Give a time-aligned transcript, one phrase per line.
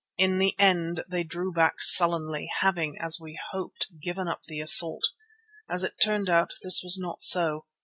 [0.17, 5.11] In the end they drew back sullenly, having, as we hoped, given up the assault.
[5.69, 7.67] As it turned out, this was not so.